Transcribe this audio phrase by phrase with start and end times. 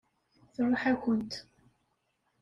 [0.53, 1.31] Tṛuḥ-akent.